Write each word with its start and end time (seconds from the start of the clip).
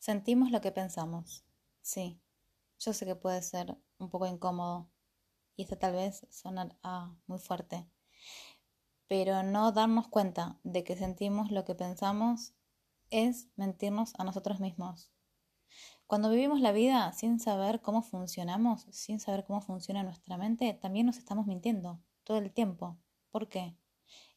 Sentimos 0.00 0.50
lo 0.50 0.62
que 0.62 0.72
pensamos. 0.72 1.44
Sí, 1.82 2.18
yo 2.78 2.94
sé 2.94 3.04
que 3.04 3.16
puede 3.16 3.42
ser 3.42 3.76
un 3.98 4.08
poco 4.08 4.26
incómodo 4.26 4.88
y 5.56 5.64
esto 5.64 5.76
tal 5.76 5.92
vez 5.92 6.26
suena 6.30 6.74
ah, 6.82 7.14
muy 7.26 7.38
fuerte, 7.38 7.86
pero 9.08 9.42
no 9.42 9.72
darnos 9.72 10.08
cuenta 10.08 10.58
de 10.64 10.84
que 10.84 10.96
sentimos 10.96 11.50
lo 11.50 11.66
que 11.66 11.74
pensamos 11.74 12.54
es 13.10 13.48
mentirnos 13.56 14.14
a 14.16 14.24
nosotros 14.24 14.58
mismos. 14.58 15.12
Cuando 16.06 16.30
vivimos 16.30 16.62
la 16.62 16.72
vida 16.72 17.12
sin 17.12 17.38
saber 17.38 17.82
cómo 17.82 18.00
funcionamos, 18.00 18.86
sin 18.92 19.20
saber 19.20 19.44
cómo 19.44 19.60
funciona 19.60 20.02
nuestra 20.02 20.38
mente, 20.38 20.72
también 20.72 21.04
nos 21.04 21.18
estamos 21.18 21.46
mintiendo 21.46 22.00
todo 22.24 22.38
el 22.38 22.50
tiempo. 22.52 22.96
¿Por 23.30 23.50
qué? 23.50 23.76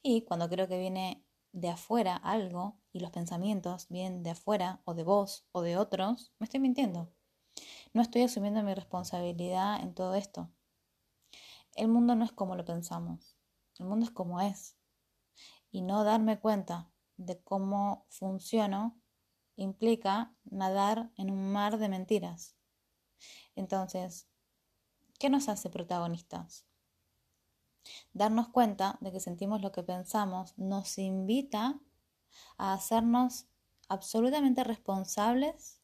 Y 0.01 0.23
cuando 0.23 0.49
creo 0.49 0.67
que 0.67 0.77
viene 0.77 1.25
de 1.53 1.69
afuera 1.69 2.15
algo 2.15 2.79
y 2.91 2.99
los 2.99 3.11
pensamientos 3.11 3.87
vienen 3.89 4.23
de 4.23 4.31
afuera 4.31 4.81
o 4.85 4.93
de 4.93 5.03
vos 5.03 5.47
o 5.51 5.61
de 5.61 5.77
otros, 5.77 6.33
me 6.39 6.45
estoy 6.45 6.59
mintiendo. 6.59 7.13
No 7.93 8.01
estoy 8.01 8.23
asumiendo 8.23 8.63
mi 8.63 8.73
responsabilidad 8.73 9.81
en 9.81 9.93
todo 9.93 10.15
esto. 10.15 10.49
El 11.75 11.87
mundo 11.87 12.15
no 12.15 12.25
es 12.25 12.31
como 12.31 12.55
lo 12.55 12.65
pensamos, 12.65 13.37
el 13.79 13.85
mundo 13.85 14.05
es 14.05 14.11
como 14.11 14.41
es. 14.41 14.75
Y 15.71 15.81
no 15.81 16.03
darme 16.03 16.39
cuenta 16.39 16.91
de 17.17 17.41
cómo 17.41 18.05
funciono 18.09 18.99
implica 19.55 20.35
nadar 20.43 21.11
en 21.17 21.31
un 21.31 21.51
mar 21.51 21.77
de 21.77 21.89
mentiras. 21.89 22.55
Entonces, 23.55 24.27
¿qué 25.19 25.29
nos 25.29 25.49
hace 25.49 25.69
protagonistas? 25.69 26.65
Darnos 28.13 28.49
cuenta 28.49 28.97
de 29.01 29.11
que 29.11 29.19
sentimos 29.19 29.61
lo 29.61 29.71
que 29.71 29.83
pensamos 29.83 30.53
nos 30.57 30.97
invita 30.97 31.79
a 32.57 32.73
hacernos 32.73 33.47
absolutamente 33.89 34.63
responsables 34.63 35.81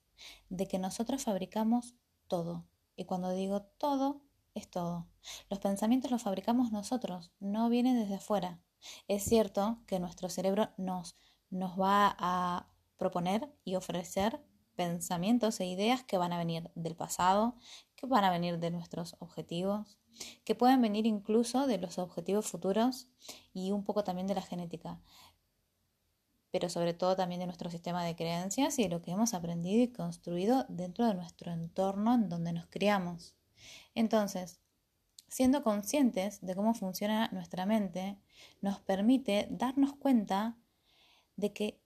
de 0.50 0.68
que 0.68 0.80
nosotros 0.80 1.24
fabricamos 1.24 1.96
todo. 2.28 2.66
Y 2.96 3.06
cuando 3.06 3.32
digo 3.32 3.62
todo, 3.62 4.22
es 4.54 4.70
todo. 4.70 5.08
Los 5.50 5.60
pensamientos 5.60 6.12
los 6.12 6.24
fabricamos 6.24 6.72
nosotros, 6.72 7.32
no 7.40 7.70
vienen 7.70 8.00
desde 8.00 8.16
afuera. 8.16 8.60
Es 9.08 9.24
cierto 9.24 9.80
que 9.88 10.00
nuestro 10.00 10.30
cerebro 10.30 10.70
nos, 10.78 11.18
nos 11.50 11.80
va 11.80 12.16
a 12.18 12.68
proponer 12.98 13.54
y 13.64 13.76
ofrecer 13.76 14.42
pensamientos 14.76 15.60
e 15.60 15.66
ideas 15.66 16.04
que 16.04 16.18
van 16.18 16.32
a 16.32 16.38
venir 16.38 16.72
del 16.76 16.96
pasado, 16.96 17.56
que 18.00 18.08
van 18.08 18.24
a 18.24 18.32
venir 18.32 18.60
de 18.60 18.72
nuestros 18.72 19.16
objetivos, 19.20 19.98
que 20.46 20.56
pueden 20.56 20.82
venir 20.82 21.06
incluso 21.06 21.68
de 21.68 21.78
los 21.78 21.98
objetivos 21.98 22.48
futuros 22.48 23.08
y 23.54 23.72
un 23.72 23.84
poco 23.84 24.04
también 24.04 24.28
de 24.28 24.36
la 24.36 24.42
genética, 24.42 25.00
pero 26.52 26.70
sobre 26.70 26.94
todo 26.94 27.16
también 27.16 27.40
de 27.40 27.46
nuestro 27.46 27.70
sistema 27.70 28.04
de 28.04 28.16
creencias 28.16 28.80
y 28.80 28.84
de 28.84 28.90
lo 28.90 29.02
que 29.02 29.12
hemos 29.12 29.34
aprendido 29.34 29.84
y 29.84 29.90
construido 29.90 30.66
dentro 30.70 31.06
de 31.08 31.14
nuestro 31.14 31.52
entorno 31.52 32.16
en 32.16 32.30
donde 32.30 32.54
nos 32.54 32.68
criamos. 32.68 33.36
Entonces, 33.94 34.60
siendo 35.28 35.62
conscientes 35.62 36.40
de 36.42 36.56
cómo 36.56 36.74
funciona 36.74 37.30
nuestra 37.32 37.66
mente, 37.66 38.18
nos 38.62 38.80
permite 38.80 39.48
darnos 39.52 39.94
cuenta 39.94 40.58
de 41.36 41.54
que 41.54 41.82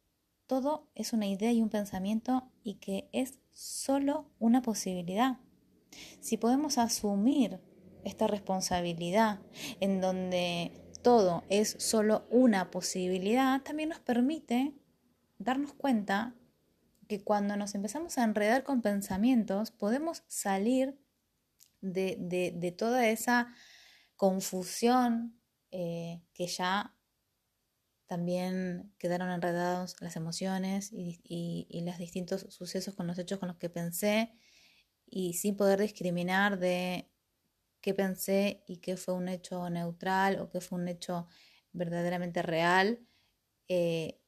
todo 0.48 0.88
es 0.95 1.14
una 1.14 1.27
idea 1.27 1.52
y 1.52 1.61
un 1.61 1.70
pensamiento 1.70 2.52
y 2.64 2.75
que 2.75 3.09
es 3.11 3.39
solo 3.52 4.30
una 4.39 4.61
posibilidad. 4.61 5.39
Si 6.22 6.38
podemos 6.38 6.77
asumir 6.77 7.59
esta 8.03 8.27
responsabilidad 8.27 9.39
en 9.80 10.02
donde 10.02 10.72
todo 11.02 11.44
es 11.49 11.75
solo 11.80 12.25
una 12.30 12.72
posibilidad, 12.72 13.61
también 13.61 13.89
nos 13.89 13.99
permite 13.99 14.73
darnos 15.38 15.73
cuenta 15.73 16.36
que 17.08 17.23
cuando 17.23 17.58
nos 17.58 17.75
empezamos 17.75 18.17
a 18.17 18.23
enredar 18.23 18.64
con 18.64 18.81
pensamientos, 18.81 19.71
podemos 19.71 20.23
salir 20.27 20.97
de, 21.81 22.75
toda 22.77 23.08
esa 23.08 23.53
confusión 24.16 25.37
eh, 25.71 26.21
que 26.33 26.48
ya 26.48 26.95
también 28.05 28.93
quedaron 28.98 29.30
enredados 29.30 29.95
las 29.99 30.15
emociones 30.15 30.92
y, 30.93 31.20
y, 31.23 31.82
los 31.82 31.98
distintos 31.98 32.45
sucesos 32.49 32.95
con 32.95 33.08
los 33.08 33.17
hechos 33.17 33.39
con 33.39 33.48
los 33.48 33.58
que 33.58 33.70
pensé 33.70 34.33
y 35.16 35.34
sin 35.34 35.56
poder 35.56 35.80
discriminar 35.80 36.58
de 36.58 37.08
qué 37.82 37.94
pensé 37.94 38.64
y 38.68 38.78
qué 38.78 38.98
fue 38.98 39.14
un 39.14 39.28
hecho 39.28 39.70
neutral 39.70 40.40
o 40.40 40.50
qué 40.50 40.60
fue 40.60 40.80
un 40.80 40.88
hecho 40.88 41.28
verdaderamente 41.72 42.42
real. 42.42 43.00
Eh, 43.68 44.20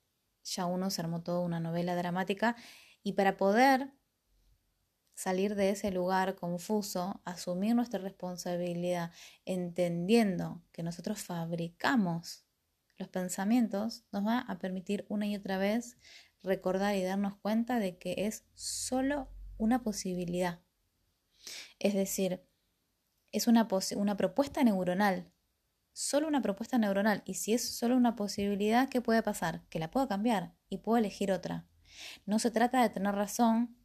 ya 0.44 0.68
uno 0.68 0.91
se 0.91 1.01
armó 1.01 1.23
toda 1.23 1.40
una 1.40 1.59
novela 1.59 1.96
dramática 1.96 2.56
y 3.01 3.13
para 3.13 3.35
poder 3.35 3.94
salir 5.16 5.56
de 5.56 5.72
ese 5.72 5.90
lugar 5.90 6.35
confuso, 6.35 7.19
asumir 7.25 7.73
nuestra 7.73 8.00
responsabilidad, 8.00 9.12
entendiendo 9.46 10.62
que 10.72 10.84
nosotros 10.84 11.23
fabricamos 11.23 12.46
los 13.00 13.07
pensamientos, 13.07 14.06
nos 14.12 14.23
va 14.23 14.40
a 14.40 14.59
permitir 14.59 15.03
una 15.09 15.25
y 15.25 15.35
otra 15.35 15.57
vez 15.57 15.97
recordar 16.44 16.96
y 16.96 17.02
darnos 17.02 17.38
cuenta 17.38 17.79
de 17.79 17.97
que 17.97 18.28
es 18.28 18.46
solo 18.53 19.29
una 19.57 19.81
posibilidad. 19.81 20.64
Es 21.79 21.94
decir, 21.94 22.45
es 23.31 23.47
una, 23.47 23.67
una 23.95 24.17
propuesta 24.17 24.63
neuronal, 24.63 25.31
solo 25.94 26.28
una 26.28 26.41
propuesta 26.41 26.78
neuronal. 26.78 27.22
Y 27.25 27.35
si 27.35 27.53
es 27.53 27.67
solo 27.78 27.97
una 27.97 28.16
posibilidad, 28.16 28.89
¿qué 28.89 29.01
puede 29.01 29.23
pasar? 29.23 29.67
Que 29.69 29.79
la 29.79 29.91
puedo 29.91 30.07
cambiar 30.07 30.55
y 30.69 30.78
puedo 30.78 30.97
elegir 30.97 31.31
otra. 31.31 31.67
No 32.25 32.39
se 32.39 32.51
trata 32.51 32.81
de 32.81 32.89
tener 32.89 33.16
razón 33.16 33.78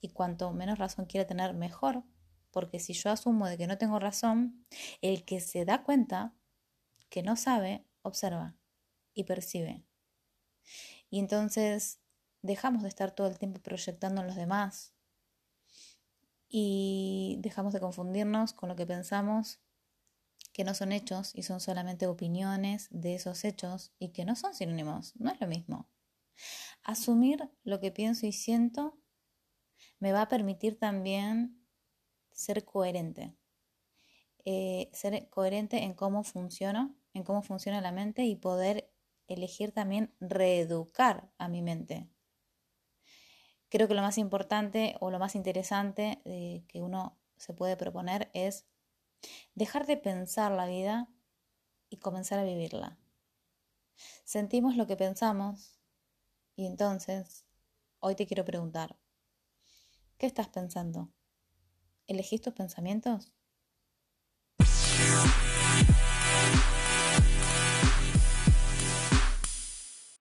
y 0.00 0.10
cuanto 0.10 0.52
menos 0.52 0.78
razón 0.78 1.06
quiera 1.06 1.26
tener, 1.26 1.54
mejor. 1.54 2.04
Porque 2.50 2.80
si 2.80 2.94
yo 2.94 3.10
asumo 3.10 3.46
de 3.48 3.58
que 3.58 3.66
no 3.66 3.78
tengo 3.78 3.98
razón, 3.98 4.66
el 5.02 5.24
que 5.24 5.40
se 5.40 5.64
da 5.64 5.82
cuenta 5.82 6.34
que 7.08 7.22
no 7.22 7.36
sabe, 7.36 7.86
observa 8.02 8.56
y 9.14 9.24
percibe. 9.24 9.84
Y 11.10 11.18
entonces 11.20 12.00
dejamos 12.42 12.82
de 12.82 12.88
estar 12.88 13.12
todo 13.12 13.26
el 13.26 13.38
tiempo 13.38 13.60
proyectando 13.60 14.20
en 14.20 14.26
los 14.26 14.36
demás 14.36 14.95
y 16.58 17.36
dejamos 17.40 17.74
de 17.74 17.80
confundirnos 17.80 18.54
con 18.54 18.70
lo 18.70 18.76
que 18.76 18.86
pensamos 18.86 19.60
que 20.54 20.64
no 20.64 20.72
son 20.72 20.90
hechos 20.90 21.32
y 21.34 21.42
son 21.42 21.60
solamente 21.60 22.06
opiniones 22.06 22.88
de 22.90 23.14
esos 23.14 23.44
hechos 23.44 23.92
y 23.98 24.08
que 24.14 24.24
no 24.24 24.36
son 24.36 24.54
sinónimos, 24.54 25.14
no 25.16 25.30
es 25.30 25.38
lo 25.38 25.48
mismo. 25.48 25.86
Asumir 26.82 27.50
lo 27.62 27.78
que 27.78 27.90
pienso 27.90 28.26
y 28.26 28.32
siento 28.32 28.98
me 29.98 30.12
va 30.12 30.22
a 30.22 30.28
permitir 30.28 30.78
también 30.78 31.62
ser 32.32 32.64
coherente. 32.64 33.36
Eh, 34.46 34.88
ser 34.94 35.28
coherente 35.28 35.82
en 35.82 35.92
cómo 35.92 36.24
funciono, 36.24 36.96
en 37.12 37.22
cómo 37.22 37.42
funciona 37.42 37.82
la 37.82 37.92
mente 37.92 38.24
y 38.24 38.34
poder 38.34 38.90
elegir 39.28 39.72
también 39.72 40.14
reeducar 40.20 41.30
a 41.36 41.48
mi 41.48 41.60
mente. 41.60 42.08
Creo 43.76 43.88
que 43.88 43.94
lo 43.94 44.00
más 44.00 44.16
importante 44.16 44.96
o 45.00 45.10
lo 45.10 45.18
más 45.18 45.34
interesante 45.34 46.22
eh, 46.24 46.64
que 46.66 46.80
uno 46.80 47.18
se 47.36 47.52
puede 47.52 47.76
proponer 47.76 48.30
es 48.32 48.64
dejar 49.54 49.84
de 49.84 49.98
pensar 49.98 50.50
la 50.50 50.64
vida 50.64 51.10
y 51.90 51.98
comenzar 51.98 52.38
a 52.38 52.44
vivirla. 52.44 52.96
Sentimos 54.24 54.76
lo 54.76 54.86
que 54.86 54.96
pensamos 54.96 55.78
y 56.54 56.64
entonces 56.64 57.44
hoy 58.00 58.14
te 58.14 58.26
quiero 58.26 58.46
preguntar, 58.46 58.96
¿qué 60.16 60.24
estás 60.24 60.48
pensando? 60.48 61.10
¿Elegís 62.06 62.40
tus 62.40 62.54
pensamientos? 62.54 63.34